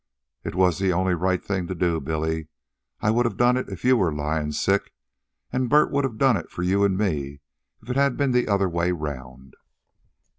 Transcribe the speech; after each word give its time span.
"It 0.43 0.55
was 0.55 0.79
the 0.79 0.91
only 0.91 1.13
right 1.13 1.45
thing 1.45 1.67
to 1.67 1.75
do, 1.75 1.99
Billy. 2.01 2.47
I 3.01 3.11
would 3.11 3.27
have 3.27 3.37
done 3.37 3.55
it 3.55 3.69
if 3.69 3.85
you 3.85 3.95
were 3.95 4.11
lying 4.11 4.51
sick, 4.51 4.91
and 5.53 5.69
Bert 5.69 5.91
would 5.91 6.05
have 6.05 6.17
done 6.17 6.37
it 6.37 6.49
for 6.49 6.63
you 6.63 6.83
an' 6.83 6.97
me 6.97 7.41
if 7.83 7.89
it 7.91 7.97
had 7.97 8.17
been 8.17 8.31
the 8.31 8.47
other 8.47 8.67
way 8.67 8.89
around." 8.89 9.53